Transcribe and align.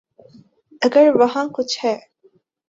اگر 0.81 1.05
وہاں 1.15 1.45
کچھ 1.53 1.85
ہے۔ 1.85 1.95